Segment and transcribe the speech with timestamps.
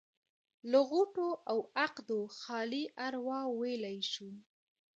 [0.71, 4.29] له غوټو او عقدو خالي اروا ويلی شو.